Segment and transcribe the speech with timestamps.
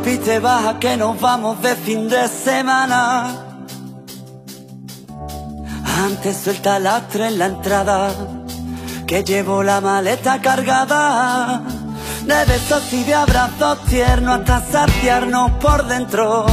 [0.00, 3.36] Cuando pite baja que nos vamos de fin de semana.
[6.06, 8.10] Antes suelta lastre en la entrada,
[9.06, 11.62] que llevo la maleta cargada.
[12.24, 16.46] De besos y de abrazos tiernos hasta saciarnos por dentro.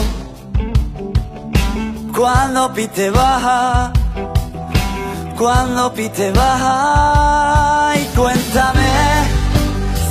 [2.14, 3.93] Cuando pite baja,
[5.38, 8.89] cuando pite baja y cuéntame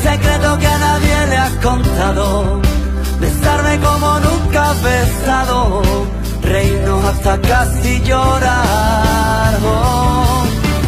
[0.03, 2.76] secreto que a nadie le has contado.
[3.47, 5.83] Besarme como nunca has besado,
[7.07, 9.55] hasta casi llorar.
[9.65, 10.45] Oh,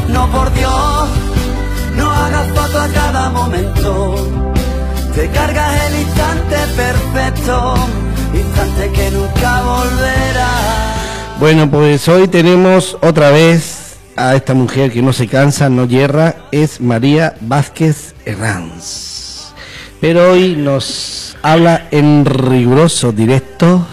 [0.09, 1.09] no por Dios,
[1.95, 4.17] no hagas foto a cada momento.
[5.15, 7.75] Te cargas el instante perfecto,
[8.35, 10.51] instante que nunca volverá.
[11.39, 16.35] Bueno, pues hoy tenemos otra vez a esta mujer que no se cansa, no hierra,
[16.51, 19.53] es María Vázquez Herranz.
[20.01, 23.87] Pero hoy nos habla en riguroso directo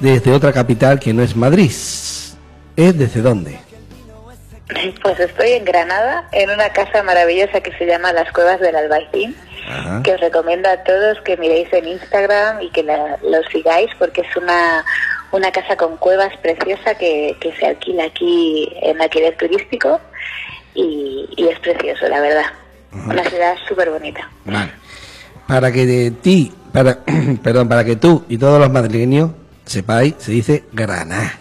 [0.00, 1.70] desde otra capital que no es Madrid.
[2.76, 3.58] ¿Es desde dónde?
[5.02, 9.36] Pues estoy en Granada, en una casa maravillosa que se llama Las Cuevas del Albaicín,
[9.68, 10.02] Ajá.
[10.02, 14.22] que os recomiendo a todos que miréis en Instagram y que la- lo sigáis porque
[14.22, 14.84] es una,
[15.32, 20.00] una casa con cuevas preciosa que, que se alquila aquí en alquiler turístico
[20.74, 22.46] y, y es precioso, la verdad.
[22.92, 24.28] Una ciudad súper bonita.
[24.44, 24.70] Vale.
[25.46, 26.98] Para que de ti, para,
[27.42, 29.30] perdón, para que tú y todos los madrileños
[29.64, 31.32] sepáis, se dice Granada.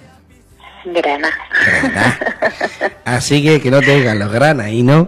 [0.86, 1.34] Granada.
[1.66, 2.20] Granada.
[3.06, 5.08] Así que que no te digan los granadinos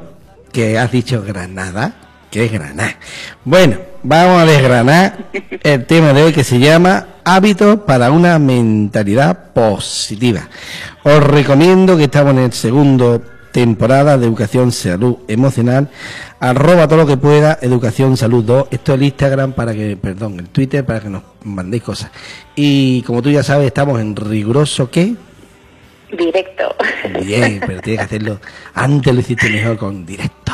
[0.51, 1.95] que has dicho Granada,
[2.31, 2.95] que es Granada.
[3.43, 5.17] Bueno, vamos a desgranar
[5.63, 10.47] el tema de hoy que se llama hábitos para una mentalidad positiva.
[11.03, 13.21] Os recomiendo que estamos en el segundo
[13.55, 15.89] temporada de Educación Salud Emocional.
[16.41, 18.67] Arroba todo lo que pueda, Educación Salud 2.
[18.69, 22.11] Esto es el Instagram para que, perdón, el Twitter para que nos mandéis cosas.
[22.53, 25.15] Y como tú ya sabes, estamos en riguroso ¿qué?
[26.11, 26.75] Directo.
[27.23, 28.41] Bien, pero tienes que hacerlo.
[28.73, 30.51] Antes lo hiciste mejor con directo.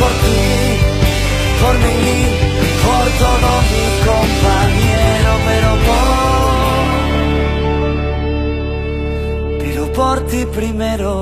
[0.00, 0.40] Por ti,
[1.62, 2.16] por mí,
[2.84, 6.14] por todos mis compañeros, pero por
[9.58, 11.12] pero por ti primero.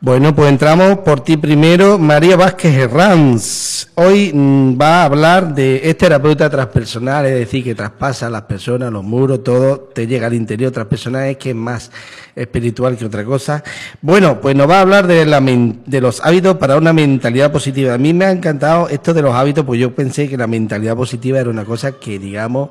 [0.00, 3.67] Bueno, pues entramos por ti primero, María Vázquez Herranz.
[3.94, 8.90] Hoy mm, va a hablar de es terapeuta transpersonal, es decir, que traspasa las personas,
[8.92, 11.90] los muros, todo, te llega al interior transpersonal, es que es más
[12.34, 13.62] espiritual que otra cosa.
[14.00, 17.94] Bueno, pues nos va a hablar de, la de los hábitos para una mentalidad positiva.
[17.94, 20.96] A mí me ha encantado esto de los hábitos, pues yo pensé que la mentalidad
[20.96, 22.70] positiva era una cosa que, digamos,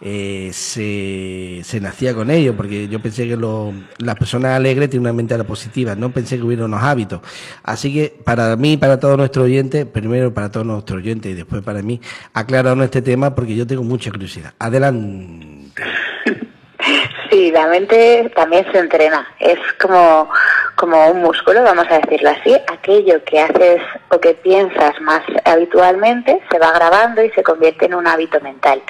[0.00, 5.06] eh, se, se nacía con ello, porque yo pensé que lo- las personas alegres tienen
[5.06, 7.20] una mentalidad positiva, no pensé que hubiera unos hábitos.
[7.64, 11.62] Así que para mí, para todos nuestros oyentes, primero para todos nuestros oyentes y después
[11.62, 12.00] para mí,
[12.32, 14.54] aclararnos este tema porque yo tengo mucha curiosidad.
[14.60, 15.72] Adelante.
[17.28, 19.28] Sí, la mente también se entrena.
[19.38, 20.30] Es como,
[20.76, 22.56] como un músculo, vamos a decirlo así.
[22.72, 27.94] Aquello que haces o que piensas más habitualmente se va grabando y se convierte en
[27.94, 28.80] un hábito mental.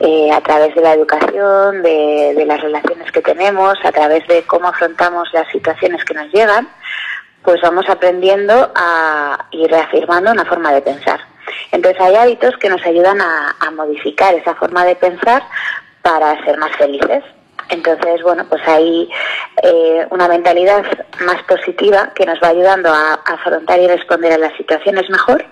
[0.00, 4.42] Eh, a través de la educación, de, de las relaciones que tenemos, a través de
[4.42, 6.66] cómo afrontamos las situaciones que nos llegan,
[7.42, 11.20] pues vamos aprendiendo a ir reafirmando una forma de pensar.
[11.72, 15.42] Entonces hay hábitos que nos ayudan a, a modificar esa forma de pensar
[16.02, 17.24] para ser más felices.
[17.70, 19.10] Entonces, bueno, pues hay
[19.62, 20.84] eh, una mentalidad
[21.20, 25.44] más positiva que nos va ayudando a, afrontar y responder a las situaciones mejor,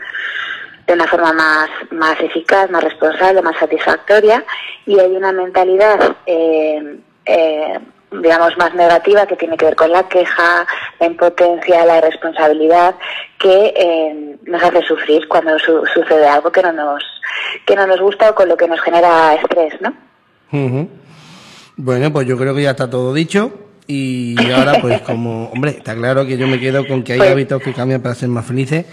[0.86, 4.44] de una forma más, más eficaz, más responsable, más satisfactoria.
[4.86, 7.80] Y hay una mentalidad eh, eh,
[8.10, 10.66] digamos, más negativa, que tiene que ver con la queja,
[11.00, 12.94] la impotencia, la irresponsabilidad,
[13.38, 17.02] que eh, nos hace sufrir cuando su sucede algo que no nos
[17.66, 19.92] que no nos gusta o con lo que nos genera estrés, ¿no?
[21.76, 23.52] Bueno, pues yo creo que ya está todo dicho.
[23.88, 27.30] Y ahora, pues como, hombre, está claro que yo me quedo con que hay pues
[27.30, 28.86] hábitos que cambian para ser más felices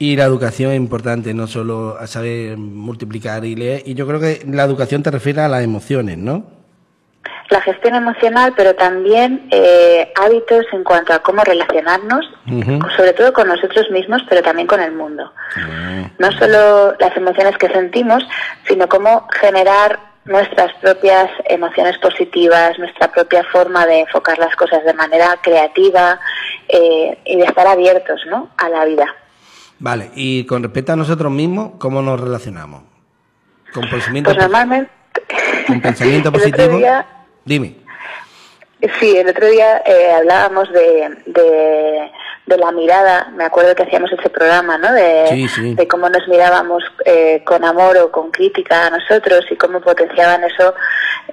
[0.00, 3.82] y la educación es importante, no solo a saber multiplicar y leer.
[3.84, 6.59] Y yo creo que la educación te refiere a las emociones, ¿no?
[7.50, 12.24] La gestión emocional, pero también eh, hábitos en cuanto a cómo relacionarnos,
[12.96, 15.32] sobre todo con nosotros mismos, pero también con el mundo.
[16.18, 18.22] No solo las emociones que sentimos,
[18.68, 24.94] sino cómo generar nuestras propias emociones positivas, nuestra propia forma de enfocar las cosas de
[24.94, 26.20] manera creativa
[26.68, 28.50] eh, y de estar abiertos ¿no?
[28.58, 29.06] a la vida.
[29.78, 32.82] Vale, y con respecto a nosotros mismos, ¿cómo nos relacionamos?
[33.72, 34.90] ¿Con pensamiento, pues normalmente,
[35.66, 36.80] ¿con pensamiento positivo?
[37.44, 37.74] Dime.
[38.98, 44.28] Sí, el otro día eh, hablábamos de, de, la mirada, me acuerdo que hacíamos ese
[44.30, 44.92] programa, ¿no?
[44.92, 49.80] De, de cómo nos mirábamos eh, con amor o con crítica a nosotros y cómo
[49.80, 50.74] potenciaban eso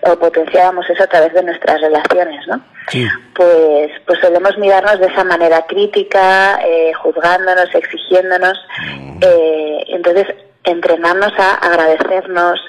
[0.02, 2.62] o potenciábamos eso a través de nuestras relaciones, ¿no?
[2.90, 3.08] Sí.
[3.34, 8.60] Pues, pues solemos mirarnos de esa manera crítica, eh, juzgándonos, exigiéndonos.
[8.80, 9.20] Mm.
[9.88, 10.28] entonces,
[10.68, 12.60] entrenarnos a agradecernos,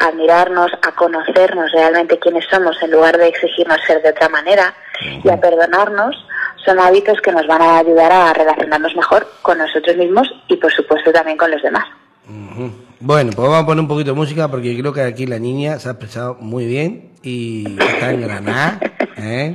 [0.00, 4.74] a mirarnos, a conocernos realmente quiénes somos en lugar de exigirnos ser de otra manera
[5.22, 6.16] y a perdonarnos,
[6.64, 10.72] son hábitos que nos van a ayudar a relacionarnos mejor con nosotros mismos y por
[10.72, 11.84] supuesto también con los demás.
[12.98, 15.78] Bueno, pues vamos a poner un poquito de música porque creo que aquí la niña
[15.78, 18.80] se ha expresado muy bien y está en Granada.
[19.18, 19.52] ¿eh?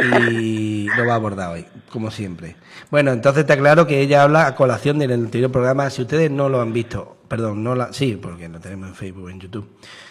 [0.00, 2.56] y lo va a abordar hoy, como siempre.
[2.90, 5.88] Bueno, entonces está claro que ella habla a colación del anterior programa.
[5.90, 9.30] Si ustedes no lo han visto, perdón, no la, sí, porque lo tenemos en Facebook,
[9.30, 9.68] en YouTube.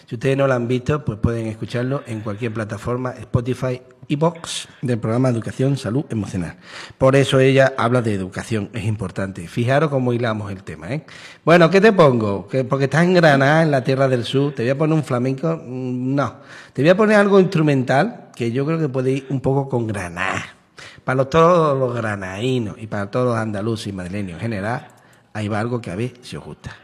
[0.07, 4.69] Si ustedes no lo han visto, pues pueden escucharlo en cualquier plataforma, Spotify y Box
[4.81, 6.55] del programa Educación Salud Emocional.
[6.97, 9.45] Por eso ella habla de educación, es importante.
[9.49, 11.03] Fijaros cómo hilamos el tema, ¿eh?
[11.43, 12.47] Bueno, ¿qué te pongo?
[12.69, 15.57] porque estás en Granada, en la Tierra del Sur, ¿te voy a poner un flamenco?
[15.57, 16.35] Mm, no,
[16.71, 19.85] te voy a poner algo instrumental que yo creo que puede ir un poco con
[19.85, 20.62] Granada.
[21.03, 24.87] Para todos los granadinos y para todos los andaluces y madrileños en general,
[25.35, 26.82] va algo que a ver si os gusta.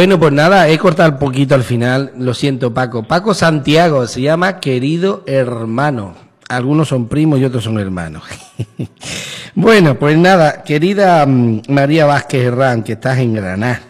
[0.00, 3.02] Bueno, pues nada, he cortado un poquito al final, lo siento Paco.
[3.02, 6.14] Paco Santiago se llama querido hermano.
[6.48, 8.22] Algunos son primos y otros son hermanos.
[9.54, 13.82] bueno, pues nada, querida mm, María Vázquez Herrán, que estás en Granada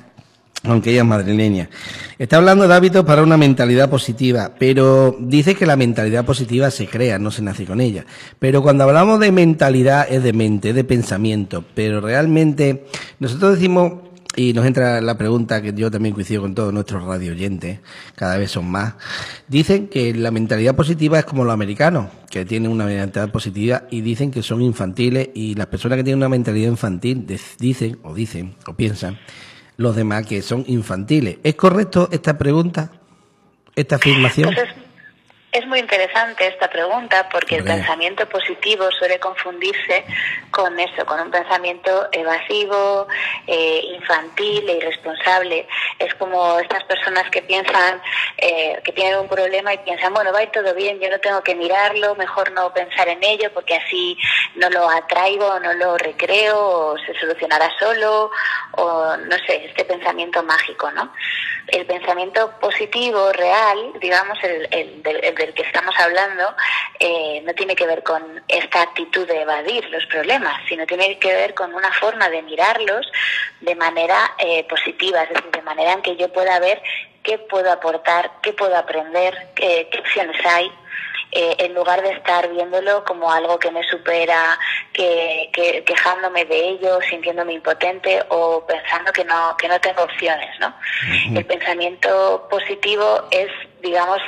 [0.64, 1.70] aunque ella es madrileña.
[2.18, 6.86] Está hablando de hábitos para una mentalidad positiva, pero dice que la mentalidad positiva se
[6.86, 8.04] crea, no se nace con ella.
[8.38, 12.84] Pero cuando hablamos de mentalidad es de mente, de pensamiento, pero realmente
[13.20, 17.32] nosotros decimos, y nos entra la pregunta que yo también coincido con todos nuestros radio
[17.32, 17.80] oyentes,
[18.14, 18.94] cada vez son más,
[19.48, 24.02] dicen que la mentalidad positiva es como los americanos, que tienen una mentalidad positiva y
[24.02, 27.26] dicen que son infantiles y las personas que tienen una mentalidad infantil
[27.58, 29.18] dicen o dicen o piensan
[29.76, 31.38] los demás que son infantiles.
[31.42, 32.92] ¿Es correcto esta pregunta,
[33.74, 34.54] esta afirmación?
[35.52, 40.04] Es muy interesante esta pregunta porque el pensamiento positivo suele confundirse
[40.50, 43.08] con eso, con un pensamiento evasivo,
[43.48, 45.66] eh, infantil e irresponsable.
[45.98, 48.00] Es como estas personas que piensan
[48.36, 51.18] eh, que tienen un problema y piensan, bueno, va a ir todo bien, yo no
[51.18, 54.16] tengo que mirarlo, mejor no pensar en ello porque así
[54.54, 58.30] no lo atraigo, no lo recreo, o se solucionará solo,
[58.72, 61.12] o no sé, este pensamiento mágico, ¿no?
[61.72, 66.54] El pensamiento positivo, real, digamos, el, el, el del que estamos hablando
[66.98, 71.32] eh, no tiene que ver con esta actitud de evadir los problemas, sino tiene que
[71.32, 73.10] ver con una forma de mirarlos
[73.60, 76.82] de manera eh, positiva, es decir, de manera en que yo pueda ver
[77.22, 80.72] qué puedo aportar, qué puedo aprender, qué, qué opciones hay
[81.32, 84.58] eh, en lugar de estar viéndolo como algo que me supera,
[84.92, 85.50] que,
[85.86, 90.74] quejándome de ello, sintiéndome impotente o pensando que no, que no tengo opciones, ¿no?
[91.34, 93.50] El pensamiento positivo es
[93.82, 94.20] digamos,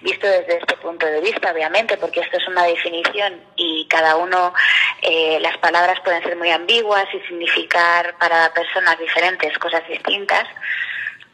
[0.00, 4.54] visto desde este punto de vista, obviamente, porque esto es una definición y cada uno,
[5.02, 10.46] eh, las palabras pueden ser muy ambiguas y significar para personas diferentes cosas distintas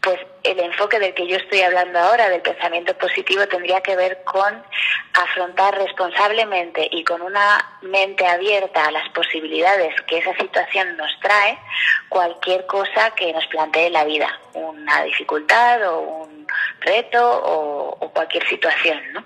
[0.02, 4.22] pues el enfoque del que yo estoy hablando ahora, del pensamiento positivo, tendría que ver
[4.24, 4.54] con
[5.12, 11.58] afrontar responsablemente y con una mente abierta a las posibilidades que esa situación nos trae
[12.08, 16.46] cualquier cosa que nos plantee la vida, una dificultad o un
[16.80, 19.24] reto o, cualquier situación, ¿no?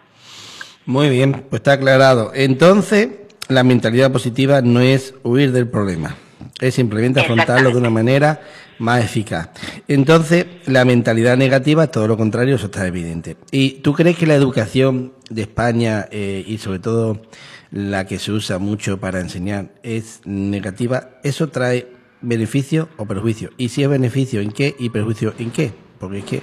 [0.87, 2.33] Muy bien, pues está aclarado.
[2.35, 3.09] Entonces,
[3.49, 6.17] la mentalidad positiva no es huir del problema,
[6.61, 8.41] es simplemente afrontarlo de una manera
[8.79, 9.51] más eficaz.
[9.89, 13.37] Entonces, la mentalidad negativa, todo lo contrario, eso está evidente.
[13.51, 17.23] ¿Y tú crees que la educación de España eh, y sobre todo
[17.71, 21.11] la que se usa mucho para enseñar es negativa?
[21.23, 21.89] ¿Eso trae
[22.21, 23.51] beneficio o perjuicio?
[23.57, 24.75] Y si es beneficio, ¿en qué?
[24.79, 25.73] Y perjuicio, ¿en qué?
[25.99, 26.43] Porque es que,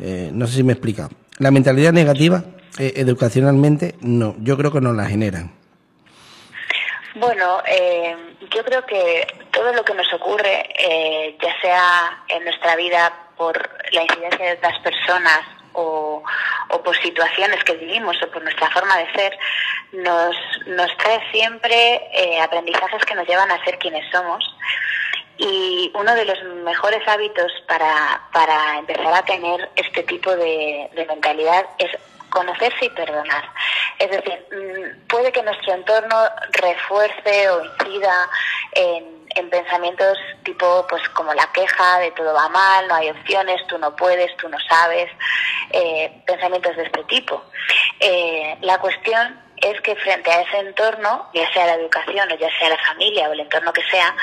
[0.00, 1.10] eh, no sé si me he explicado.
[1.38, 2.44] La mentalidad negativa,
[2.78, 5.52] eh, educacionalmente, no, yo creo que no la generan.
[7.14, 8.16] Bueno, eh,
[8.54, 13.56] yo creo que todo lo que nos ocurre, eh, ya sea en nuestra vida por
[13.92, 15.40] la incidencia de otras personas
[15.74, 16.22] o,
[16.84, 19.38] por situaciones que vivimos o por nuestra forma de ser,
[19.92, 24.44] nos, nos trae siempre eh, aprendizajes que nos llevan a ser quienes somos.
[25.38, 31.66] Y uno de los mejores hábitos para, para empezar a tener este tipo de, mentalidad
[31.78, 31.90] es
[32.30, 33.44] conocerse y perdonar.
[33.98, 36.16] Es decir, mm, puede que nuestro entorno
[36.52, 38.28] refuerce o incida
[39.34, 43.78] en, pensamientos tipo, pues como la queja de todo va mal, no hay opciones, tú
[43.78, 45.10] no puedes, tú no sabes,
[45.70, 47.42] eh, pensamientos de este tipo.
[48.00, 52.48] Eh, la cuestión es que frente a ese entorno, ya sea la educación o ya
[52.58, 54.14] sea la familia o el entorno que sea,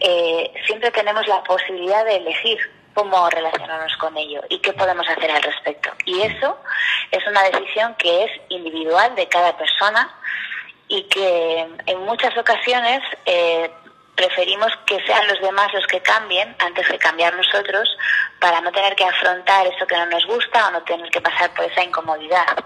[0.00, 2.58] eh, siempre tenemos la posibilidad de elegir
[2.94, 5.90] cómo relacionarnos con ello y qué podemos hacer al respecto.
[6.04, 6.58] Y eso
[7.10, 10.12] es una decisión que es individual de cada persona
[10.88, 13.00] y que en muchas ocasiones
[14.14, 17.88] preferimos que sean los demás los que cambien antes de cambiar nosotros
[18.38, 21.52] para no tener que afrontar eso que no nos gusta o no tener que pasar
[21.54, 22.56] por esa incomodidad.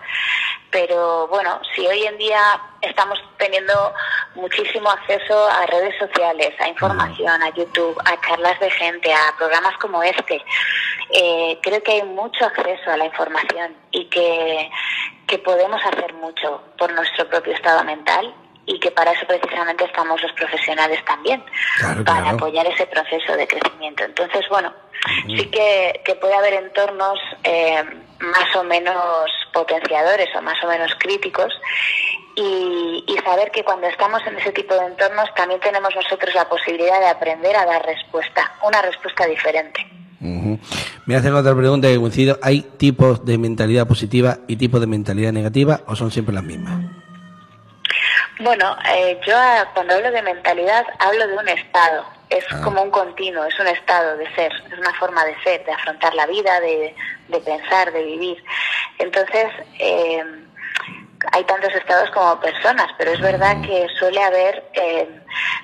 [0.70, 3.94] Pero bueno, si hoy en día estamos teniendo
[4.34, 9.76] muchísimo acceso a redes sociales, a información, a YouTube, a charlas de gente, a programas
[9.78, 10.44] como este,
[11.10, 14.70] eh, creo que hay mucho acceso a la información y que,
[15.28, 18.34] que podemos hacer mucho por nuestro propio estado mental
[18.66, 21.42] y que para eso precisamente estamos los profesionales también,
[22.04, 24.04] para apoyar ese proceso de crecimiento.
[24.04, 24.72] Entonces, bueno,
[25.26, 27.84] sí que, que, puede haber entornos eh,
[28.20, 31.52] más o menos potenciadores o más o menos críticos
[32.36, 36.48] y, y, saber que cuando estamos en ese tipo de entornos también tenemos nosotros la
[36.48, 39.86] posibilidad de aprender a dar respuesta, una respuesta diferente.
[41.06, 42.38] Me hacen otra pregunta que coincido.
[42.40, 46.80] ¿Hay tipos de mentalidad positiva y tipos de mentalidad negativa o son siempre las mismas?
[48.40, 49.34] Bueno, eh, yo
[49.74, 52.04] cuando hablo de mentalidad hablo de un estado.
[52.30, 52.60] es Ah.
[52.64, 56.14] como un continuo, es un estado de ser, es una forma de ser, de afrontar
[56.14, 56.92] la vida, de,
[57.28, 58.42] de pensar, de vivir.
[58.98, 59.46] Entonces,
[59.78, 60.24] eh,
[61.32, 65.08] hay tantos estados como personas, pero es verdad que suele haber eh,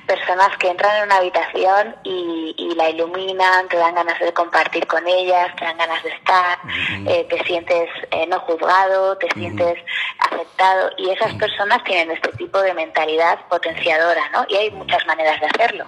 [0.06, 4.86] personas que entran en una habitación y, y la iluminan, te dan ganas de compartir
[4.86, 6.58] con ellas, te dan ganas de estar,
[7.06, 9.78] eh, te sientes eh, no juzgado, te sientes
[10.18, 10.90] aceptado.
[10.98, 14.44] Y esas personas tienen este tipo de mentalidad potenciadora, ¿no?
[14.48, 15.86] Y hay muchas maneras de hacerlo,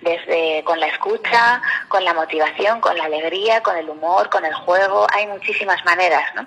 [0.00, 4.54] desde con la escucha, con la motivación, con la alegría, con el humor, con el
[4.54, 6.46] juego, hay muchísimas maneras, ¿no?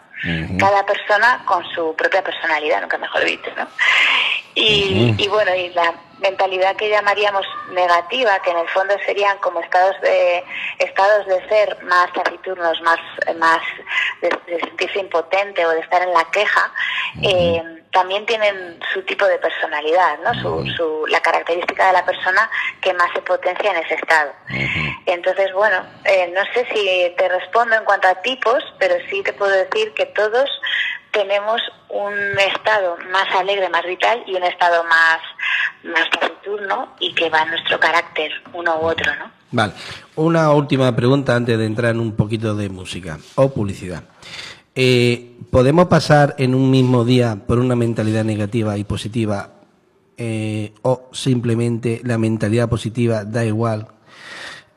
[0.57, 3.67] Cada persona con su propia personalidad, nunca mejor dicho, ¿no?
[4.55, 9.59] Y, y bueno, y la mentalidad que llamaríamos negativa, que en el fondo serían como
[9.59, 10.43] estados de
[10.79, 13.00] estados de ser más taciturnos, más
[13.38, 13.62] más
[14.21, 16.71] de, de sentirse impotente o de estar en la queja,
[17.21, 17.63] eh,
[17.98, 20.32] también tienen su tipo de personalidad, ¿no?
[20.39, 22.48] Su, su, la característica de la persona
[22.80, 24.34] que más se potencia en ese estado.
[25.08, 29.34] Entonces, bueno, eh, no sé si te respondo en cuanto a tipos, pero sí te
[29.34, 30.48] puedo decir que todos
[31.10, 35.20] tenemos un estado más alegre, más vital y un estado más,
[35.84, 39.32] más taciturno y que va en nuestro carácter, uno u otro, ¿no?
[39.50, 39.74] Vale.
[40.17, 44.04] Una última pregunta antes de entrar en un poquito de música o publicidad.
[44.76, 49.53] Eh, ¿Podemos pasar en un mismo día por una mentalidad negativa y positiva
[50.17, 53.88] eh, o simplemente la mentalidad positiva da igual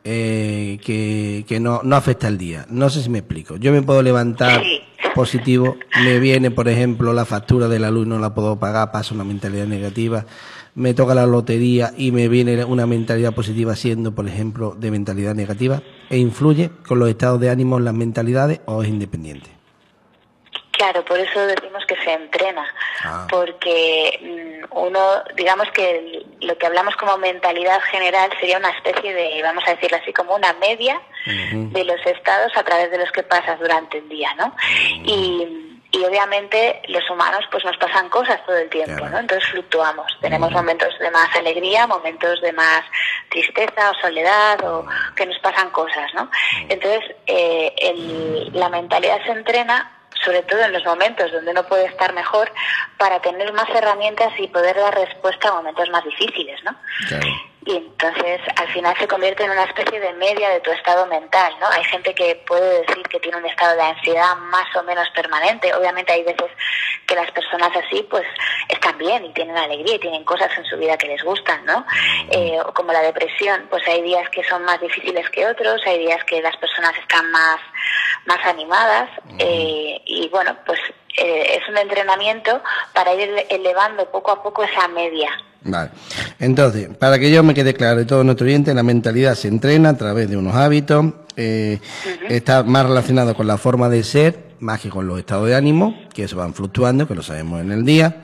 [0.05, 2.67] eh, que, que no, no afecta el día?
[2.71, 3.57] No sé si me explico.
[3.57, 4.81] Yo me puedo levantar Sí.
[5.15, 9.15] positivo, me viene, por ejemplo, la factura de la luz, no la puedo pagar, paso
[9.15, 10.25] una mentalidad negativa,
[10.77, 15.35] me toca la lotería y me viene una mentalidad positiva siendo, por ejemplo, de mentalidad
[15.35, 19.51] negativa, e influye con los estados de ánimo en las mentalidades o es independiente.
[20.81, 22.65] Claro, por eso decimos que se entrena,
[23.05, 23.27] Ah.
[23.31, 29.43] porque mm, uno, digamos que lo que hablamos como mentalidad general sería una especie de,
[29.43, 33.23] vamos a decirlo así, como una media de los estados a través de los que
[33.23, 34.55] pasas durante el día, ¿no?
[35.05, 39.07] Y, y obviamente los humanos pues nos pasan cosas todo el tiempo.
[39.09, 39.19] ¿no?
[39.19, 42.83] Entonces fluctuamos, tenemos momentos de más alegría, momentos de más
[43.29, 46.31] tristeza o soledad o que nos pasan cosas, ¿no?
[46.71, 51.87] Entonces eh, el- la mentalidad se entrena sobre todo en los momentos donde uno puede
[51.87, 52.51] estar mejor
[52.99, 56.77] para tener más herramientas y poder dar respuesta a momentos más difíciles, ¿no?
[57.67, 61.53] Y entonces al final se convierte en una especie de media de tu estado mental,
[61.61, 61.67] ¿no?
[61.69, 65.75] Hay gente que puede decir que tiene un estado de ansiedad más o menos permanente.
[65.75, 66.51] Obviamente hay veces
[67.07, 68.25] que las personas así pues
[68.69, 71.85] están bien y tienen alegría y tienen cosas en su vida que les gustan, ¿no?
[72.31, 75.99] Eh, o como la depresión, pues hay días que son más difíciles que otros, hay
[75.99, 77.61] días que las personas están más,
[78.25, 80.81] más animadas eh, y bueno, pues
[81.17, 82.61] eh, es un entrenamiento
[82.95, 85.31] para ir ele- elevando poco a poco esa media.
[85.63, 85.91] Vale.
[86.39, 89.91] Entonces, para que yo me quede claro y todo nuestro oyente, la mentalidad se entrena
[89.91, 91.79] a través de unos hábitos, eh,
[92.29, 95.95] está más relacionado con la forma de ser, más que con los estados de ánimo,
[96.15, 98.23] que eso van fluctuando, que lo sabemos en el día,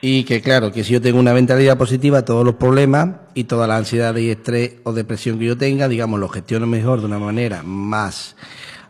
[0.00, 3.66] y que claro, que si yo tengo una mentalidad positiva, todos los problemas y toda
[3.68, 7.18] la ansiedad y estrés o depresión que yo tenga, digamos, lo gestiono mejor de una
[7.18, 8.36] manera más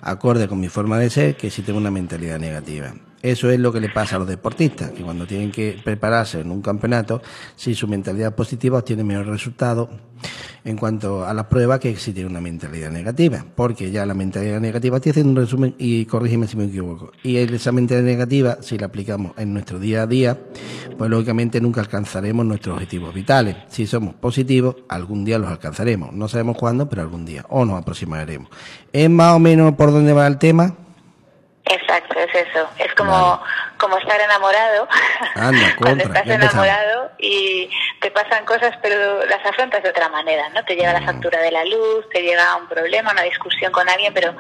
[0.01, 2.95] acorde con mi forma de ser que si tengo una mentalidad negativa.
[3.25, 6.51] Eso es lo que le pasa a los deportistas, que cuando tienen que prepararse en
[6.51, 7.23] un campeonato,
[7.57, 9.89] si su mentalidad positiva obtienen mejor resultado
[10.63, 14.99] en cuanto a las pruebas que si una mentalidad negativa, porque ya la mentalidad negativa,
[14.99, 18.87] estoy haciendo un resumen y corrígeme si me equivoco, y esa mentalidad negativa, si la
[18.89, 20.39] aplicamos en nuestro día a día,
[20.99, 23.57] pues lógicamente nunca alcanzaremos nuestros objetivos vitales.
[23.69, 27.81] Si somos positivos, algún día los alcanzaremos, no sabemos cuándo, pero algún día, o nos
[27.81, 28.51] aproximaremos.
[28.93, 30.84] ¿Es más o menos por dónde va el tema?
[32.35, 32.69] Eso.
[32.79, 33.41] Es como,
[33.79, 34.89] como estar enamorado.
[35.37, 37.71] Anda, Cuando estás enamorado y
[38.01, 40.65] te pasan cosas, pero las afrontas de otra manera, ¿no?
[40.65, 41.01] Te llega Mm.
[41.01, 44.35] la factura de la luz, te llega un problema, una discusión con alguien, pero,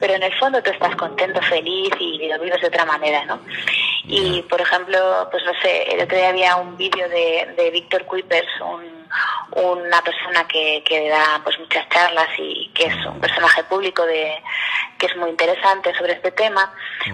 [0.00, 3.40] pero en el fondo tú estás contento, feliz y lo vives de otra manera, ¿no?
[4.08, 8.04] Y, por ejemplo, pues no sé, el otro día había un vídeo de, de Víctor
[8.06, 8.95] Kuipers, un,
[9.52, 14.42] una persona que, que da pues muchas charlas y que es un personaje público de
[14.98, 16.72] que es muy interesante sobre este tema,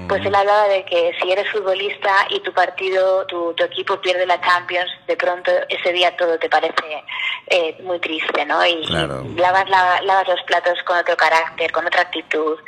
[0.08, 4.24] pues él hablaba de que si eres futbolista y tu partido, tu, tu equipo pierde
[4.24, 7.04] la Champions, de pronto ese día todo te parece
[7.48, 8.64] eh, muy triste, ¿no?
[8.64, 9.24] Y, Claro.
[9.36, 12.58] lavas, la- lavas los platos con otro carácter, con otra actitud,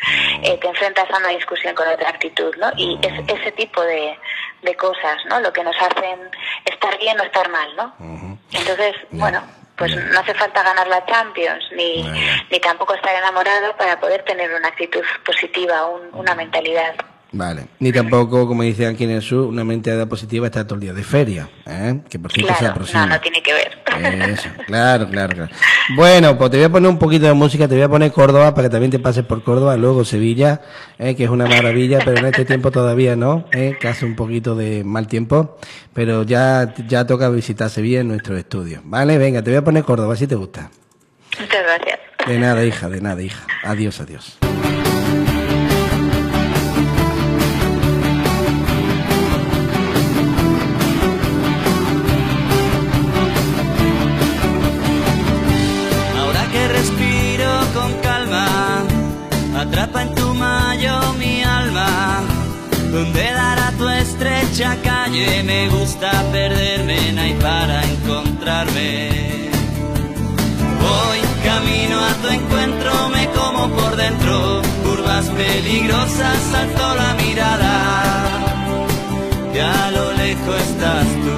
[0.43, 2.73] eh, te enfrentas a una discusión con otra actitud, ¿no?
[2.77, 4.19] Y es, ese tipo de,
[4.65, 5.41] de cosas, ¿no?
[5.41, 6.31] Lo que nos hacen
[6.65, 7.95] estar bien o estar mal, ¿no?
[8.53, 9.43] Entonces, bueno,
[9.77, 12.03] pues no hace falta ganar la Champions, ni,
[12.51, 16.95] ni tampoco estar enamorado para poder tener una actitud positiva, un- una mentalidad.
[17.37, 17.67] Vale.
[17.81, 20.93] Ni tampoco, como dicen aquí en el sur, una mentalidad positiva está todo el día
[20.93, 22.01] de feria, ¿eh?
[22.09, 23.07] que por cierto se Claro, aproxima.
[23.07, 23.79] no, no tiene que ver.
[24.31, 25.51] Eso, claro, claro, claro.
[25.97, 28.55] Bueno, pues te voy a poner un poquito de música, te voy a poner Córdoba
[28.55, 30.61] para que también te pases por Córdoba, luego Sevilla,
[30.99, 34.15] eh, que es una maravilla, pero en este tiempo todavía no, eh, que hace un
[34.15, 35.59] poquito de mal tiempo,
[35.93, 38.81] pero ya, ya toca visitar Sevilla en nuestro estudio.
[38.85, 40.71] Vale, venga, te voy a poner Córdoba, si te gusta.
[41.41, 41.99] Muchas gracias.
[42.29, 43.45] De nada, hija, de nada, hija.
[43.65, 44.39] Adiós, adiós.
[62.95, 69.51] Donde dará tu estrecha calle, me gusta perderme, no hay para encontrarme.
[70.81, 77.73] Voy camino a tu encuentro, me como por dentro, curvas peligrosas, salto la mirada.
[79.53, 81.37] Y a lo lejos estás tú.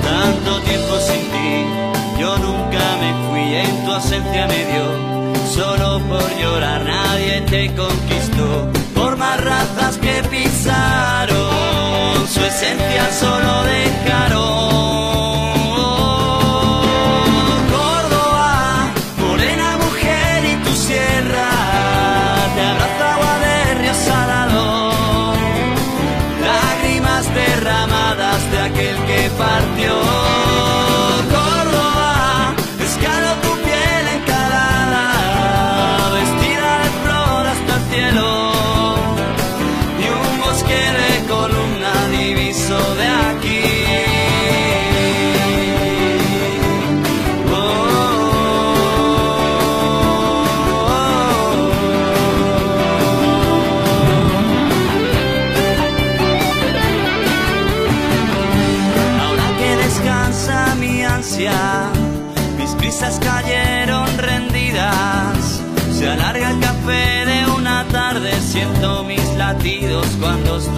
[0.00, 5.27] Tanto tiempo sin ti, yo nunca me fui, en tu ausencia me dio.
[5.54, 11.36] Solo por llorar nadie te conquistó, por más razas que pisaron,
[12.28, 15.37] su esencia solo dejaron.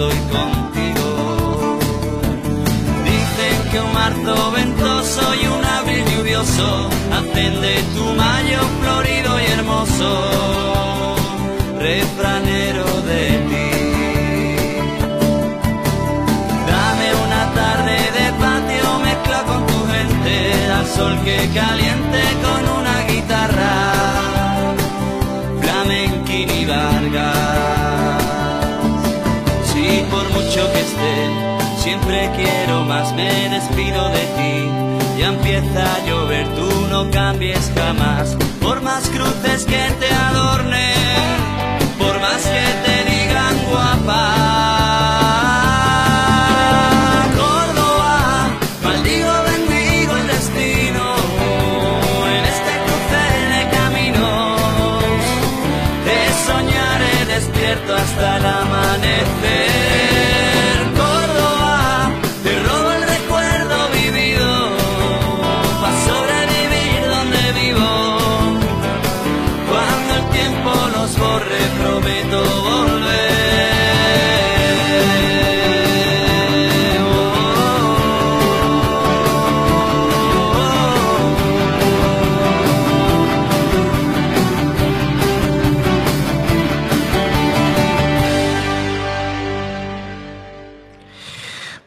[0.01, 1.79] Estoy contigo.
[3.05, 7.53] Dicen que un marzo ventoso y un abril lluvioso hacen
[7.95, 11.15] tu mayo florido y hermoso,
[11.79, 13.69] refranero de ti.
[16.71, 20.33] Dame una tarde de patio mezcla con tu gente,
[20.77, 23.73] al sol que caliente con una guitarra,
[25.61, 27.60] flamenquín y Vargas.
[31.77, 35.19] Siempre quiero más, me despido de ti.
[35.19, 41.37] Ya empieza a llover, tú no cambies jamás, por más cruces que te adornen,
[41.99, 42.90] por más que te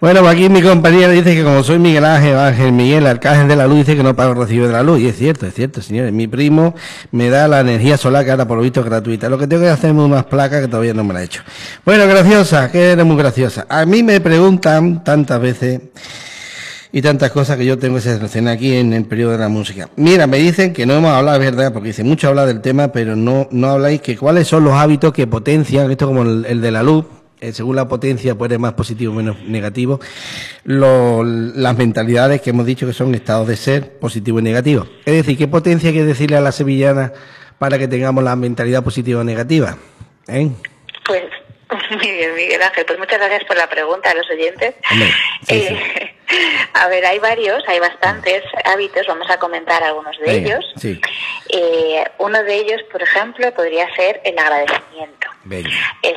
[0.04, 3.56] Bueno, pues aquí mi compañera dice que como soy Miguel Ángel, Ángel Miguel, Arcángel de
[3.56, 5.00] la Luz, dice que no pago el recibo de la luz.
[5.00, 6.12] Y es cierto, es cierto, señores.
[6.12, 6.74] Mi primo
[7.10, 9.30] me da la energía solar que ahora por lo visto es gratuita.
[9.30, 11.40] Lo que tengo que hacer es unas placas que todavía no me la he hecho.
[11.86, 13.64] Bueno, graciosa, que eres muy graciosa.
[13.66, 15.80] A mí me preguntan tantas veces
[16.92, 19.88] y tantas cosas que yo tengo que seleccionar aquí en el periodo de la música.
[19.96, 23.16] Mira, me dicen que no hemos hablado, verdad, porque dice mucho hablar del tema, pero
[23.16, 26.82] no, no habláis que cuáles son los hábitos que potencian, esto como el de la
[26.82, 27.06] luz,
[27.48, 30.00] eh, según la potencia puede ser más positivo o menos negativo,
[30.64, 34.86] lo- las mentalidades que hemos dicho que son estados de ser positivo y negativo.
[35.04, 37.12] Es decir, ¿qué potencia hay que decirle a la sevillana
[37.58, 39.76] para que tengamos la mentalidad positiva o negativa?
[40.28, 40.48] ¿Eh?
[41.06, 41.22] Pues
[41.90, 42.84] muy bien, Miguel Ángel.
[42.86, 44.74] Pues muchas gracias por la pregunta a los oyentes.
[44.90, 45.08] Hombre,
[45.48, 45.74] sí, sí.
[45.74, 46.10] Eh,
[46.72, 49.06] A ver, hay varios, hay bastantes hábitos.
[49.06, 50.64] Vamos a comentar algunos de Venga, ellos.
[50.76, 51.00] Sí,
[51.50, 55.28] Eh, uno de ellos, por ejemplo, podría ser el agradecimiento.
[55.44, 55.70] venga.
[56.02, 56.16] Es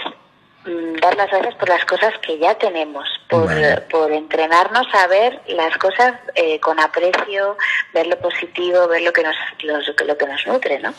[1.08, 6.14] dar las gracias por las cosas que ya tenemos, por, entrenarnos a ver las cosas
[6.36, 7.58] eh, con aprecio,
[7.94, 10.94] ver lo positivo, ver lo que nos los- lo que nos nutre, ¿no?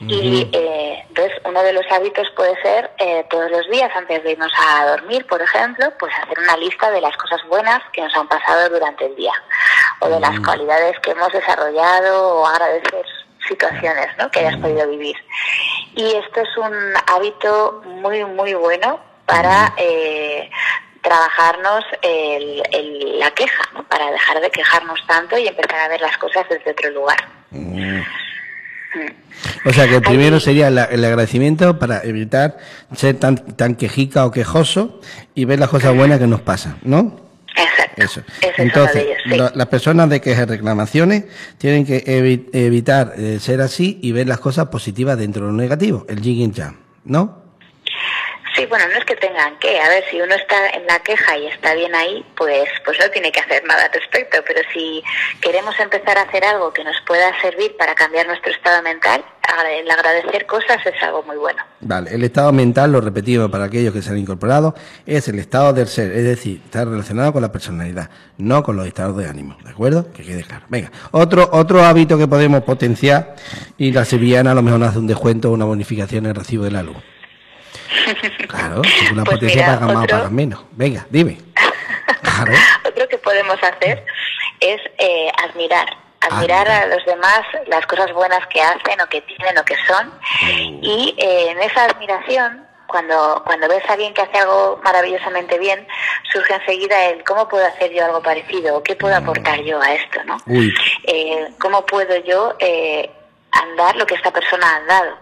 [0.00, 4.32] Y eh, entonces uno de los hábitos puede ser eh, todos los días antes de
[4.32, 8.14] irnos a dormir, por ejemplo, pues hacer una lista de las cosas buenas que nos
[8.14, 9.32] han pasado durante el día
[10.00, 13.04] o de las cualidades que hemos desarrollado o agradecer
[13.48, 14.30] situaciones ¿no?
[14.30, 15.16] que hayas podido vivir.
[15.96, 16.74] Y esto es un
[17.06, 20.50] hábito muy, muy bueno para eh,
[21.02, 23.84] trabajarnos el, el- la queja, ¿no?
[23.88, 27.18] para dejar de quejarnos tanto y empezar a ver las cosas desde otro lugar.
[29.64, 32.56] O sea que el primero sería la- el agradecimiento para evitar
[32.96, 35.00] ser tan, tan quejica o quejoso
[35.34, 37.20] y ver las cosas buenas que nos pasan, ¿no?
[37.56, 38.02] Exacto.
[38.02, 38.22] Eso.
[38.40, 39.36] Ese Entonces, uno de ellos, sí.
[39.36, 41.24] la- las personas de quejas y reclamaciones
[41.58, 45.56] tienen que evi- evitar eh, ser así y ver las cosas positivas dentro de lo
[45.56, 47.42] negativo, el yin y yang, ¿no?
[48.58, 49.80] Sí, bueno, no es que tengan que.
[49.80, 53.08] A ver, si uno está en la queja y está bien ahí, pues, pues no
[53.10, 54.38] tiene que hacer nada al respecto.
[54.44, 55.00] Pero si
[55.40, 59.24] queremos empezar a hacer algo que nos pueda servir para cambiar nuestro estado mental,
[59.70, 61.62] el agradecer cosas es algo muy bueno.
[61.80, 64.74] Vale, el estado mental, lo repetimos para aquellos que se han incorporado,
[65.06, 68.86] es el estado del ser, es decir, está relacionado con la personalidad, no con los
[68.86, 70.12] estados de ánimo, ¿de acuerdo?
[70.12, 70.66] Que quede claro.
[70.68, 73.36] Venga, otro, otro hábito que podemos potenciar,
[73.76, 76.64] y la sevillana a lo mejor hace un descuento o una bonificación en el recibo
[76.64, 76.96] de la luz.
[78.48, 80.64] Claro, si una Pues potencia mira, paga más pagan menos.
[80.72, 81.38] Venga, dime.
[82.22, 82.52] Claro.
[82.88, 84.04] Otro que podemos hacer
[84.60, 85.96] es eh, admirar.
[86.20, 90.12] Admirar a los demás las cosas buenas que hacen o que tienen o que son.
[90.82, 95.86] Y eh, en esa admiración, cuando, cuando ves a alguien que hace algo maravillosamente bien,
[96.32, 99.92] surge enseguida el cómo puedo hacer yo algo parecido o qué puedo aportar yo a
[99.94, 100.38] esto, ¿no?
[101.04, 103.10] Eh, ¿Cómo puedo yo eh,
[103.52, 105.16] andar lo que esta persona ha andado?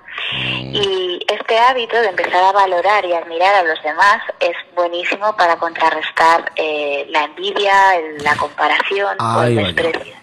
[0.73, 5.57] Y este hábito de empezar a valorar y admirar a los demás es buenísimo para
[5.57, 9.75] contrarrestar eh, la envidia, el- la comparación o Ahí el va yo.
[9.83, 10.15] desprecio.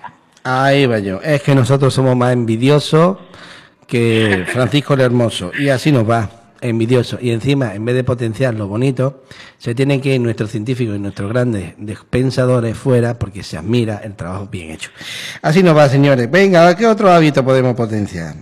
[0.43, 1.21] Ahí va yo.
[1.21, 3.17] Es que nosotros somos más envidiosos
[3.87, 5.51] que Francisco el Hermoso.
[5.57, 6.29] Y así nos va,
[6.61, 7.17] envidioso.
[7.21, 9.23] Y encima, en vez de potenciar lo bonito,
[9.57, 14.01] se tienen que ir nuestros científicos y nuestros grandes de- pensadores fuera porque se admira
[14.03, 14.89] el trabajo bien hecho.
[15.41, 16.29] Así nos va, señores.
[16.29, 18.35] Venga, ¿qué otro hábito podemos potenciar?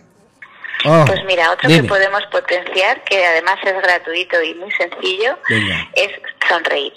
[0.86, 1.84] Oh, Pues mira, otro dime.
[1.84, 5.88] que podemos potenciar, que además es gratuito y muy sencillo, Venga.
[5.94, 6.10] es
[6.50, 6.94] sonreír.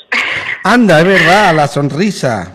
[0.63, 2.54] Anda, es verdad, la sonrisa.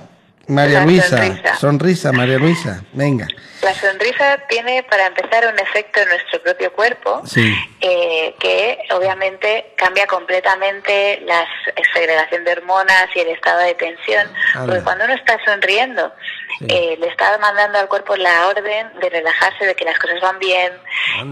[0.50, 1.56] María Luisa, sonrisa.
[1.56, 2.82] sonrisa, María Luisa.
[2.94, 3.28] Venga.
[3.62, 7.54] La sonrisa tiene, para empezar, un efecto en nuestro propio cuerpo Sí.
[7.82, 11.46] eh, que obviamente cambia completamente la
[11.94, 14.28] segregación de hormonas y el estado de tensión.
[14.66, 16.12] Porque cuando uno está sonriendo,
[16.60, 16.66] Sí.
[16.70, 20.40] eh, le está mandando al cuerpo la orden de relajarse, de que las cosas van
[20.40, 20.74] bien.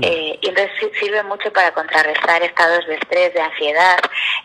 [0.01, 3.97] Eh, y entonces sirve mucho para contrarrestar estados de estrés, de ansiedad,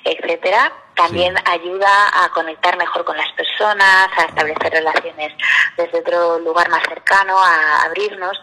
[0.04, 0.72] etcétera.
[0.94, 1.42] También Sí.
[1.46, 5.33] ayuda a conectar mejor con las personas, a establecer relaciones
[5.76, 8.38] desde otro lugar más cercano, a abrirnos.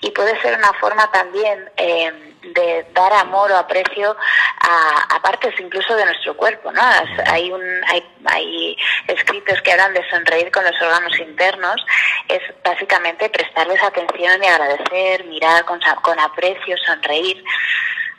[0.00, 4.16] Y puede ser una forma también eh, de dar amor o aprecio
[4.60, 6.70] a, a partes incluso de nuestro cuerpo.
[6.70, 6.80] ¿no?
[7.26, 8.76] Hay, un, hay, hay
[9.08, 11.84] escritos que hablan de sonreír con los órganos internos.
[12.28, 17.42] Es básicamente prestarles atención y agradecer, mirar con, con aprecio, sonreír.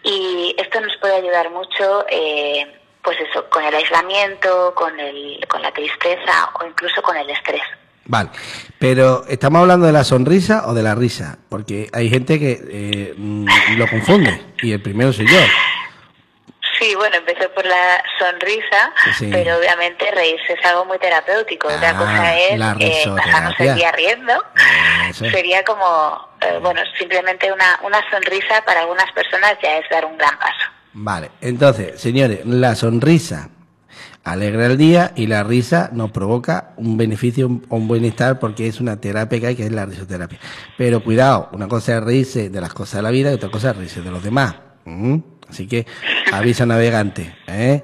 [0.03, 2.78] Y esto nos puede ayudar mucho, eh,
[3.09, 7.63] pues eso, con el aislamiento, con, el, con la tristeza o incluso con el estrés.
[8.05, 8.29] Vale,
[8.77, 11.39] pero ¿estamos hablando de la sonrisa o de la risa?
[11.49, 15.39] Porque hay gente que eh, mm, lo confunde y el primero soy yo.
[16.79, 19.27] Sí, bueno, empezó por la sonrisa, Sí.
[19.31, 21.67] pero obviamente reírse es algo muy terapéutico.
[21.67, 24.33] Otra Ah, cosa es eh, pasarnos el día riendo.
[25.09, 25.25] Eso.
[25.31, 30.15] Sería como, eh, bueno, simplemente una, una sonrisa para algunas personas ya es dar un
[30.17, 30.58] gran paso.
[31.01, 33.51] Vale, entonces, señores, la sonrisa
[34.25, 38.81] alegra el día y la risa nos provoca un beneficio o un bienestar porque es
[38.81, 40.39] una terapia que hay, que es la risoterapia.
[40.77, 43.69] Pero cuidado, una cosa es reírse de las cosas de la vida y otra cosa
[43.71, 44.55] es reírse de los demás.
[45.47, 45.87] Así que
[46.33, 47.81] avisa navegante, ¿eh?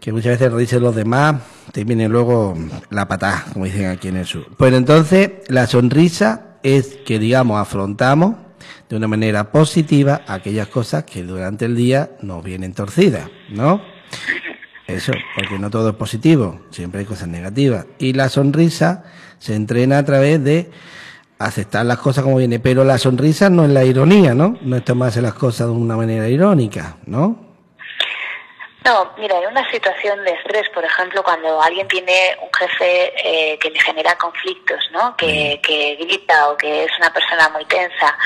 [0.00, 1.36] que muchas veces reírse de los demás
[1.72, 2.56] te luego
[2.90, 4.48] la patada, como dicen aquí en el sur.
[4.56, 8.47] Pues entonces, la sonrisa es que, digamos, afrontamos
[8.88, 13.82] de una manera positiva aquellas cosas que durante el día nos vienen torcidas, ¿no?
[14.86, 17.86] Eso, porque no todo es positivo, siempre hay cosas negativas.
[17.98, 19.04] Y la sonrisa
[19.38, 20.70] se entrena a través de
[21.38, 24.56] aceptar las cosas como vienen, pero la sonrisa no es la ironía, ¿no?
[24.62, 27.47] No es tomarse las cosas de una manera irónica, ¿no?
[28.84, 33.58] No, mira, en una situación de estrés, por ejemplo, cuando alguien tiene un jefe eh,
[33.58, 35.16] que le genera conflictos, ¿no?
[35.16, 38.16] Que, que, grita o que es una persona muy tensa.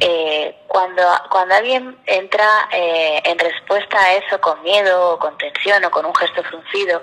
[0.00, 5.84] Eh, cuando, cuando alguien entra eh, en respuesta a eso con miedo o con tensión
[5.84, 7.02] o con un gesto fruncido,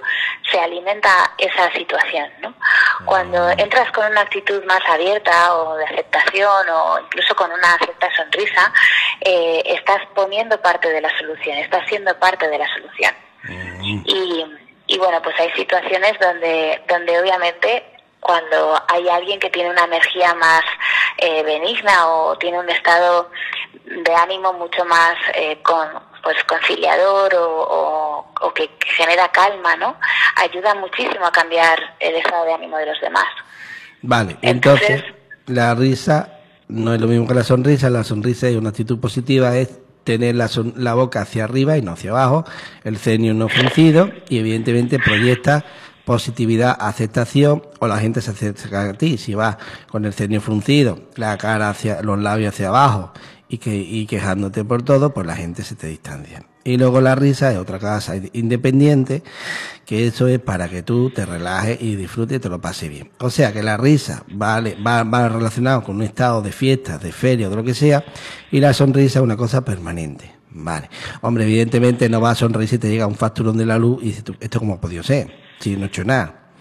[0.51, 2.53] se alimenta esa situación, ¿no?
[3.05, 8.13] Cuando entras con una actitud más abierta o de aceptación o incluso con una cierta
[8.15, 8.73] sonrisa,
[9.21, 12.88] estás poniendo parte de la solución, estás siendo parte de la solución.
[13.82, 14.45] Y,
[14.88, 17.84] y bueno, pues hay situaciones donde, donde obviamente
[18.19, 20.62] cuando hay alguien que tiene una energía más
[21.17, 23.30] eh, benigna o tiene un estado
[23.86, 25.88] de ánimo mucho más eh, con,
[26.23, 29.95] pues conciliador o, o, que, genera calma, ¿no?
[30.36, 33.28] Ayuda muchísimo a cambiar el estado de ánimo de los demás.
[34.02, 35.04] Vale, entonces
[35.45, 39.56] la risa no es lo mismo que la sonrisa, la sonrisa es una actitud positiva,
[39.58, 39.80] es
[40.17, 42.43] tener la, boca hacia arriba y no hacia abajo,
[42.83, 45.63] el ceño no fruncido y evidentemente proyecta
[46.03, 49.19] positividad, aceptación o la gente se acerca a ti.
[49.19, 53.11] Si vas con el ceño fruncido, la cara hacia los labios hacia abajo
[53.47, 56.48] y, que, y quejándote por todo, pues la gente se te distancia.
[56.63, 59.23] Y luego la risa es otra cosa independiente,
[59.85, 63.09] que eso es para que tú te relajes y disfrutes y te lo pases bien.
[63.19, 67.11] O sea que la risa vale, va, va relacionado con un estado de fiesta, de
[67.11, 68.03] feria o de lo que sea,
[68.51, 70.39] y la sonrisa es una cosa permanente.
[70.51, 70.89] Vale.
[71.21, 74.07] Hombre, evidentemente no va a sonreír si te llega un facturón de la luz y
[74.07, 75.31] dices tú, ¿esto cómo ha podido ser?
[75.59, 76.51] Si no he hecho nada.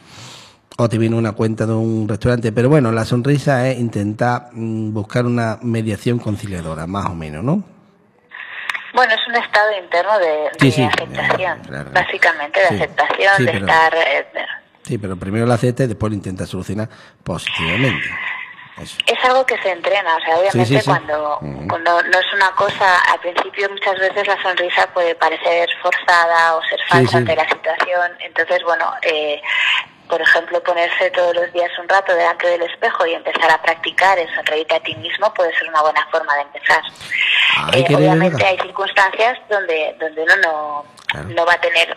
[0.76, 2.52] O te viene una cuenta de un restaurante.
[2.52, 7.78] Pero bueno, la sonrisa es intentar mm, buscar una mediación conciliadora, más o menos, ¿no?
[8.94, 13.94] Bueno, es un estado interno de, aceptación, básicamente de aceptación, de estar...
[13.94, 14.27] Eh,
[14.83, 16.88] sí, pero primero lo acepta y después lo intenta solucionar
[17.22, 18.09] positivamente.
[18.81, 23.18] Es algo que se entrena, o sea, obviamente cuando, cuando no es una cosa, al
[23.18, 28.62] principio muchas veces la sonrisa puede parecer forzada o ser falsa ante la situación, entonces
[28.62, 29.42] bueno, eh,
[30.09, 34.18] por ejemplo, ponerse todos los días un rato delante del espejo y empezar a practicar
[34.18, 36.83] el sonreírte a ti mismo puede ser una buena forma de empezar.
[37.75, 40.85] Eh, obviamente hay circunstancias donde, donde uno no,
[41.25, 41.97] no va a tener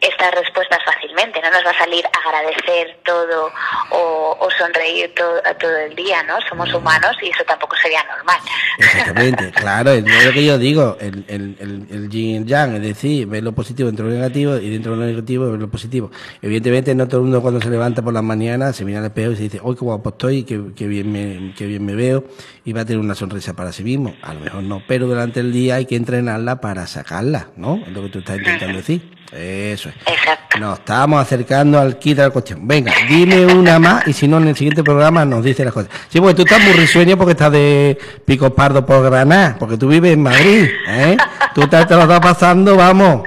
[0.00, 3.50] estas respuestas fácilmente, no nos va a salir agradecer todo
[3.90, 6.38] o, sonreír todo, todo, el día, ¿no?
[6.48, 8.38] Somos humanos y eso tampoco sería normal.
[8.78, 13.26] Exactamente, claro, es lo que yo digo, el, el, el, el yin yang, es decir,
[13.26, 16.10] ver lo positivo dentro de lo negativo y dentro de lo negativo ver lo positivo.
[16.40, 19.32] Evidentemente no todo el mundo cuando se levanta por las mañanas se mira al espejo
[19.32, 22.24] y se dice, hoy qué guapo estoy, qué, qué, bien me, qué bien me veo
[22.64, 24.14] y va a tener una sonrisa para sí mismo.
[24.22, 27.76] A lo mejor no, pero durante el día hay que entrenarla para sacarla, ¿no?
[27.86, 29.15] Es lo que tú estás intentando decir.
[29.32, 29.94] Eso es.
[30.06, 30.58] Exacto.
[30.58, 32.66] Nos estamos acercando al kit de la cuestión.
[32.66, 35.90] Venga, dime una más y si no, en el siguiente programa nos dice las cosas.
[36.08, 39.88] Sí, porque tú estás muy risueño porque estás de pico pardo por Granada, porque tú
[39.88, 41.16] vives en Madrid, ¿eh?
[41.54, 43.22] Tú te, lo estás pasando, vamos.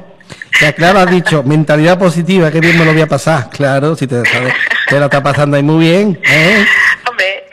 [0.59, 3.49] Sea, claro, has dicho, mentalidad positiva, que bien me lo voy a pasar.
[3.49, 4.53] Claro, si te, sabes,
[4.89, 6.65] te lo está pasando ahí muy bien, ¿eh?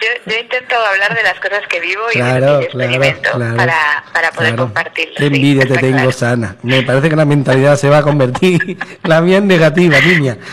[0.00, 4.56] Yo, intento hablar de las cosas que vivo y claro, que experimento para, para poder
[4.56, 5.08] compartir.
[5.16, 6.56] Qué envidia te tengo, Sana.
[6.62, 10.38] Me parece que la mentalidad se va a convertir la bien negativa, niña.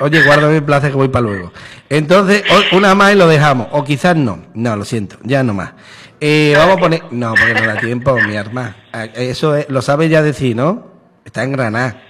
[0.00, 1.52] Oye, guárdame el placer que voy para luego.
[1.88, 3.68] Entonces, una más y lo dejamos.
[3.72, 4.44] O quizás no.
[4.54, 5.72] No, lo siento, ya no más.
[6.20, 7.02] Eh, vamos a poner.
[7.10, 8.76] No, porque no da tiempo, mi arma.
[8.92, 10.90] Ah, eso lo sabes ya decir, ¿no?
[11.24, 12.02] Está en Granada.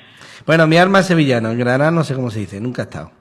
[0.51, 1.53] Bueno, mi arma es sevillano.
[1.53, 3.13] En Granada no sé cómo se dice, nunca he estado.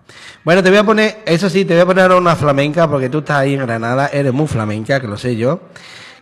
[0.44, 3.20] Bueno, te voy a poner, eso sí, te voy a poner una flamenca porque tú
[3.20, 5.60] estás ahí en Granada, eres muy flamenca, que lo sé yo,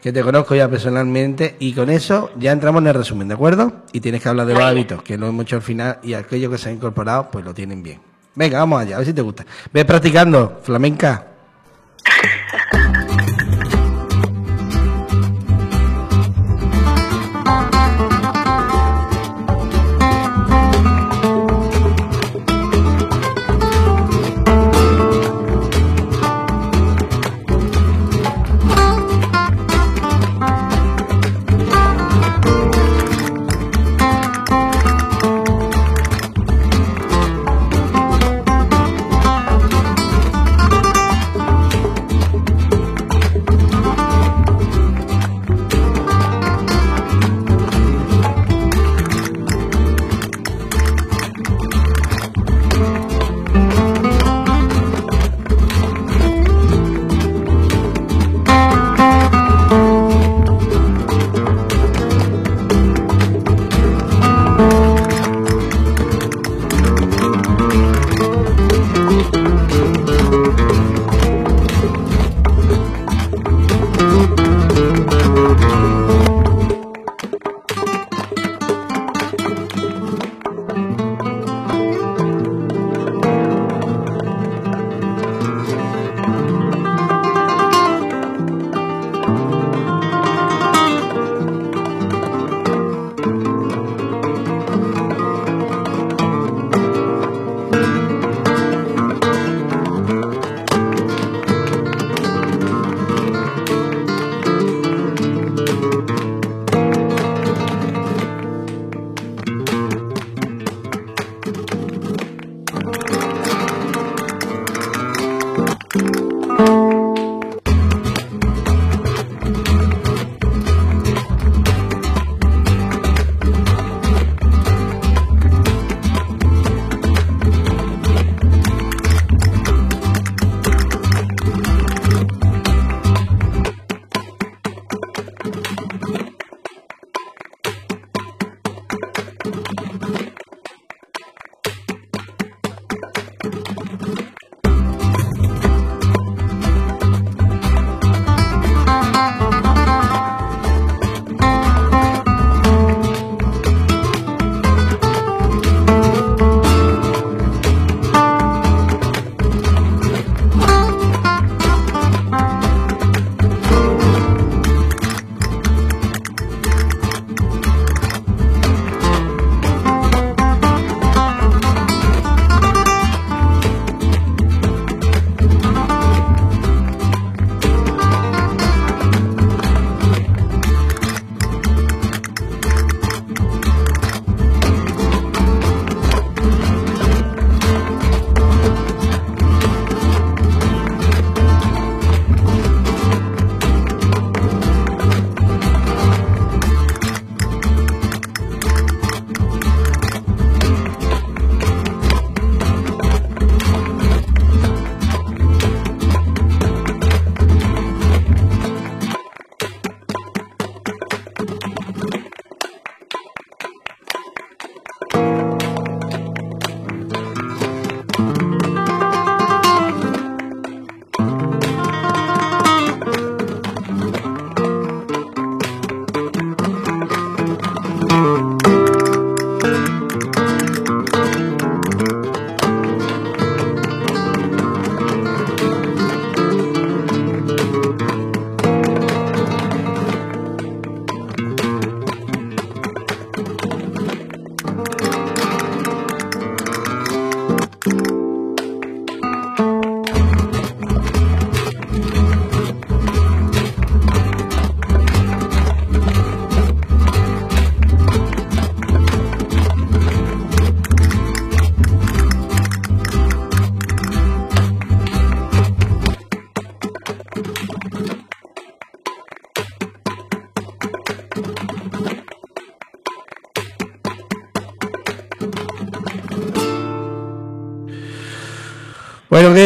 [0.01, 3.83] que te conozco ya personalmente, y con eso ya entramos en el resumen, ¿de acuerdo?
[3.93, 6.51] Y tienes que hablar de los hábitos, que lo hemos hecho al final, y aquellos
[6.51, 8.01] que se han incorporado, pues lo tienen bien.
[8.35, 9.45] Venga, vamos allá, a ver si te gusta.
[9.71, 11.25] Ve practicando, flamenca.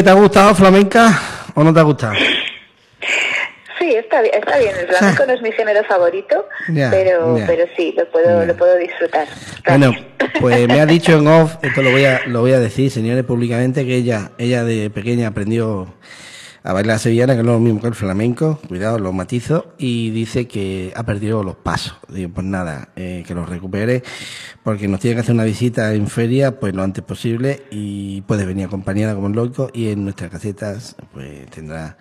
[0.02, 1.22] Bueno, ¿qué te ha gustado flamenca
[1.54, 2.14] o no te ha gustado?
[3.78, 4.74] Sí, está bien, está bien.
[4.80, 9.28] El flamenco no es mi género favorito, pero, pero sí, lo puedo, lo puedo disfrutar.
[9.68, 9.94] Bueno,
[10.40, 13.24] pues me ha dicho en off, esto lo voy a, lo voy a decir, señores,
[13.26, 15.94] públicamente, que ella, ella de pequeña aprendió
[16.64, 20.48] a bailar sevillana, que es lo mismo que el flamenco, cuidado, los matizos, y dice
[20.48, 21.96] que ha perdido los pasos.
[22.10, 24.04] Digo, pues nada, eh, que los recupere,
[24.64, 28.46] porque nos tiene que hacer una visita en feria, pues lo antes posible, y puede
[28.46, 31.98] venir acompañada como es lógico, y en nuestras casetas, pues tendrá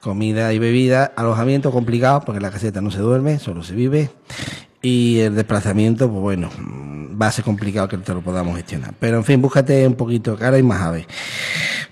[0.00, 4.10] comida y bebida, alojamiento complicado, porque en la caseta no se duerme, solo se vive,
[4.82, 8.94] y el desplazamiento, pues bueno, mm, va a ser complicado que te lo podamos gestionar.
[8.98, 11.06] Pero en fin, búscate un poquito cara y más aves.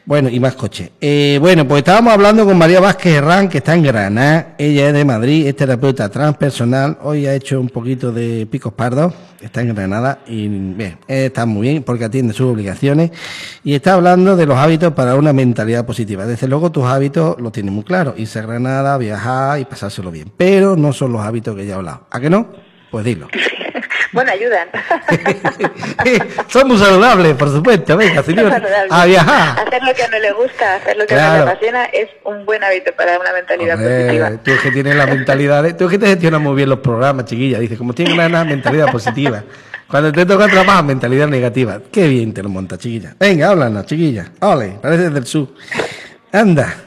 [0.07, 0.91] Bueno, y más coches.
[1.01, 4.55] Eh, bueno, pues estábamos hablando con María Vázquez Herrán, que está en Granada.
[4.59, 6.99] Ella es de Madrid, es terapeuta transpersonal.
[7.03, 9.13] Hoy ha hecho un poquito de picos pardos.
[9.41, 13.11] Está en Granada y bien, está muy bien porque atiende sus obligaciones.
[13.63, 16.27] Y está hablando de los hábitos para una mentalidad positiva.
[16.27, 18.15] Desde luego tus hábitos los tienes muy claros.
[18.19, 20.33] Irse a Granada, viajar y pasárselo bien.
[20.37, 22.07] Pero no son los hábitos que ya he hablado.
[22.11, 22.49] ¿A que no?
[22.91, 23.29] Pues dilo.
[24.13, 24.69] Bueno, ayudan.
[26.49, 27.97] Son muy saludables, por supuesto.
[27.97, 28.53] Venga, señor.
[28.91, 29.67] A viajar.
[29.67, 31.35] Hacer lo que a uno le gusta, hacer lo que a Claro.
[31.35, 34.31] uno le apasiona es un buen hábito para una mentalidad Hombre, positiva.
[34.43, 37.27] tú es que tienes la mentalidad, de- tú que te gestionas muy bien los programas,
[37.27, 37.59] chiquilla.
[37.61, 39.43] Dice, como tienes una mentalidad positiva.
[39.89, 41.81] Cuando te toca trabajar, mentalidad negativa.
[41.93, 43.15] Qué bien te lo monta, chiquilla.
[43.19, 44.27] Venga, háblanos, chiquilla.
[44.41, 45.49] Ole, pareces del sur.
[46.33, 46.75] Anda.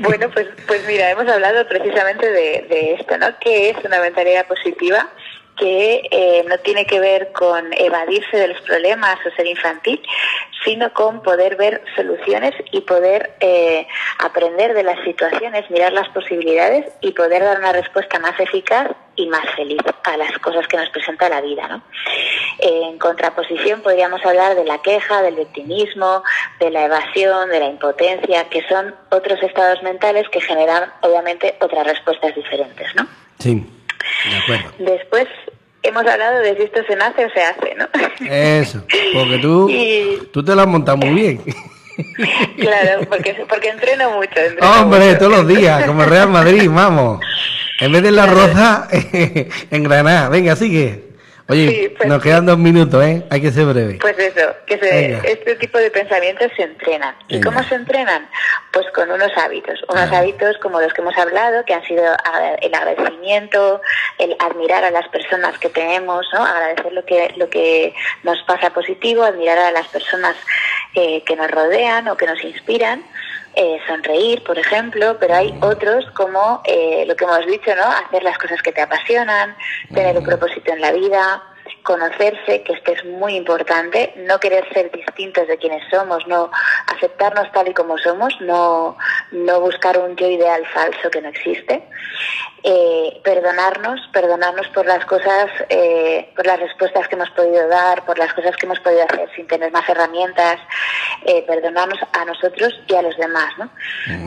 [0.00, 3.26] Bueno, pues, pues mira, hemos hablado precisamente de, de esto, ¿no?
[3.38, 5.06] Que es una mentalidad positiva
[5.60, 10.02] que eh, no tiene que ver con evadirse de los problemas o ser infantil,
[10.64, 13.86] sino con poder ver soluciones y poder eh,
[14.18, 19.26] aprender de las situaciones, mirar las posibilidades y poder dar una respuesta más eficaz y
[19.26, 21.82] más feliz a las cosas que nos presenta la vida, ¿no?
[22.58, 26.22] En contraposición podríamos hablar de la queja, del victimismo,
[26.58, 31.86] de la evasión, de la impotencia, que son otros estados mentales que generan obviamente otras
[31.86, 33.06] respuestas diferentes, ¿no?
[33.38, 33.66] Sí,
[34.28, 34.72] de acuerdo.
[34.78, 35.26] Después
[35.82, 37.88] hemos hablado de si esto se nace o se hace, ¿no?
[38.30, 39.70] Eso, porque tú,
[40.32, 41.40] tú te lo has montado muy bien.
[42.56, 44.30] Claro, porque, porque entreno mucho.
[44.62, 47.20] Hombre, todos los días, como Real Madrid, vamos.
[47.78, 50.30] En vez de la roza, en Granada.
[50.30, 51.09] Venga, sigue.
[51.50, 53.24] Oye, pues nos quedan dos minutos, ¿eh?
[53.30, 53.98] Hay que ser breve.
[54.00, 57.14] Pues eso, que este tipo de pensamientos se entrenan.
[57.28, 58.28] ¿Y cómo se entrenan?
[58.72, 59.82] Pues con unos hábitos.
[59.88, 62.04] Unos hábitos como los que hemos hablado, que han sido
[62.60, 63.80] el agradecimiento,
[64.18, 66.44] el admirar a las personas que tenemos, ¿no?
[66.44, 70.36] Agradecer lo que, lo que nos pasa positivo, admirar a las personas
[70.94, 73.02] eh, que nos rodean o que nos inspiran
[73.54, 77.84] eh, sonreír, por ejemplo, pero hay otros como eh, lo que hemos dicho, ¿no?
[77.84, 79.56] Hacer las cosas que te apasionan,
[79.92, 81.42] tener un propósito en la vida,
[81.82, 86.50] conocerse, que esto es muy importante, no querer ser distintos de quienes somos, no
[86.86, 88.96] aceptarnos tal y como somos, no,
[89.32, 91.82] no buscar un yo ideal falso que no existe,
[92.62, 98.18] eh, perdonarnos, perdonarnos por las cosas, eh, por las respuestas que hemos podido dar, por
[98.18, 100.60] las cosas que hemos podido hacer sin tener más herramientas,
[101.24, 103.70] eh, perdonarnos a nosotros y a los demás, ¿no?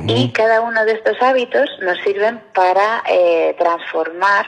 [0.08, 3.04] Y cada uno de estos hábitos nos sirven para
[3.58, 4.48] transformar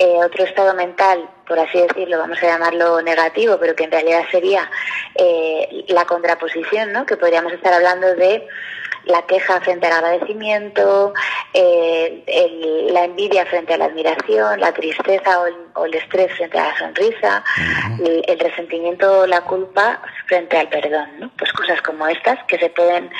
[0.00, 4.70] otro estado mental por así decirlo, vamos a llamarlo negativo, pero que en realidad sería
[5.14, 7.06] eh, la contraposición, ¿no?
[7.06, 8.46] Que podríamos estar hablando de
[9.06, 11.12] la queja frente al agradecimiento,
[11.52, 15.40] eh, la envidia frente a la admiración, la tristeza
[15.74, 17.44] o el, estrés frente a la sonrisa,
[18.02, 21.30] el, resentimiento o la culpa frente al perdón, ¿no?
[21.36, 23.10] Pues cosas como estas que se pueden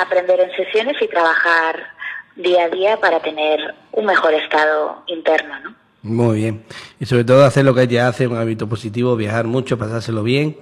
[0.00, 1.90] aprender en sesiones y trabajar
[2.36, 5.85] día a día para tener un mejor estado interno, ¿no?
[6.06, 6.62] Muy bien.
[7.00, 10.56] Y sobre todo hacer lo que ella hace, un hábito positivo, viajar mucho, pasárselo bien.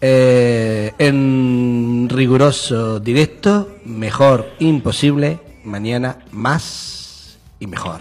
[0.00, 7.03] Eh, en riguroso directo, mejor imposible, mañana más
[7.64, 8.00] y mejor.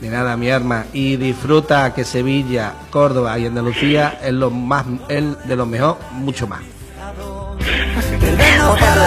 [0.00, 0.84] De nada, mi arma.
[0.92, 6.46] Y disfruta que Sevilla, Córdoba y Andalucía es lo más, el de lo mejor, mucho
[6.46, 6.60] más.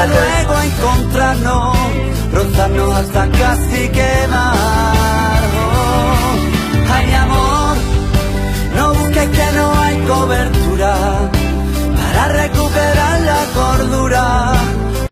[0.07, 1.77] luego encontrarnos,
[2.33, 5.41] rozarnos hasta casi quemar.
[5.63, 7.77] Oh, ay, amor,
[8.75, 10.95] no busques que no hay cobertura
[11.95, 14.70] para recuperar la cordura